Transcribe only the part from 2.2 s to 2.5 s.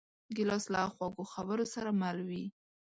وي.